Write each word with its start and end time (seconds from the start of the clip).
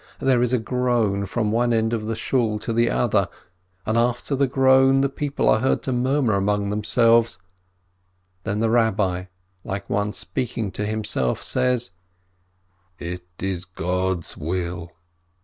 There 0.17 0.41
is 0.41 0.51
a 0.51 0.57
groan 0.57 1.27
from 1.27 1.51
one 1.51 1.71
end 1.71 1.93
of 1.93 2.07
the 2.07 2.15
Shool 2.15 2.57
to 2.61 2.73
the 2.73 2.89
other, 2.89 3.29
and 3.85 3.99
after 3.99 4.35
the 4.35 4.47
groan 4.47 5.01
the 5.01 5.09
people 5.09 5.47
are 5.47 5.59
heard 5.59 5.83
to 5.83 5.91
murmur 5.91 6.33
among 6.33 6.71
them 6.71 6.83
selves. 6.83 7.37
Then 8.43 8.61
the 8.61 8.71
Rabbi, 8.71 9.25
like 9.63 9.87
one 9.91 10.11
speaking 10.13 10.71
to 10.71 10.87
himself, 10.87 11.43
says: 11.43 11.91
"It 12.97 13.25
is 13.37 13.63
God's 13.63 14.35
will. 14.35 14.91